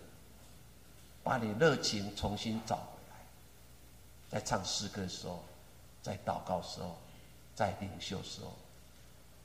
[1.25, 3.17] 把你热情重新找回来。
[4.29, 5.43] 在唱诗歌的时候，
[6.01, 6.97] 在祷告的时候，
[7.57, 8.53] 在领袖的时候，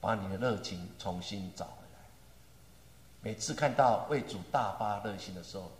[0.00, 1.66] 把你的热情重新找。
[3.22, 5.70] 每次看到为主大发热心的时候，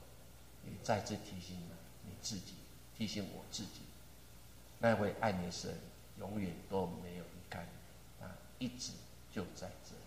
[0.65, 1.57] 你再次提醒
[2.05, 2.55] 你自己，
[2.97, 3.81] 提醒我自己，
[4.79, 5.75] 那位爱你的神
[6.21, 8.31] 永远都没有离开你，啊，
[8.61, 8.93] 一直
[9.33, 10.03] 就在这里。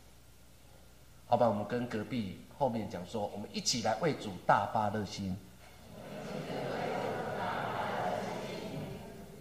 [1.28, 5.36] 好吧，我们跟隔壁后面讲说，我们一起来为主大发热心。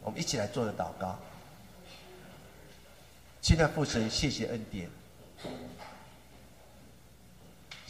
[0.03, 1.17] 我们一起来做个祷告。
[3.41, 4.91] 亲爱的父神，谢谢恩典。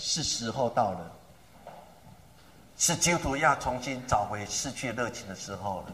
[0.07, 0.99] 是时候到了，
[2.77, 5.85] 是基督徒要重新找回失去热情的时候了。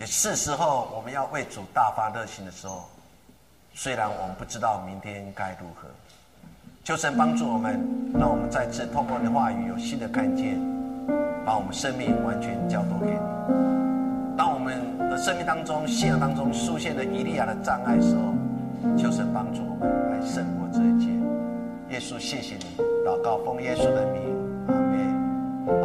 [0.00, 2.90] 也是时候我们要为主大发热情的时候。
[3.72, 5.86] 虽然我们不知道明天该如何，
[6.82, 7.74] 求神帮助我们，
[8.18, 10.58] 让我们再次透过你的话语有新的看见，
[11.44, 14.36] 把我们生命完全交托给你。
[14.36, 18.34] 当我们的生命当中、信仰当中出现了伊利亚的障碍时候，
[18.96, 21.15] 求神帮助我们来胜过这一切。
[21.90, 22.64] 耶稣，谢谢你，
[23.06, 24.22] 祷告奉耶稣的名，
[24.66, 25.76] 阿门。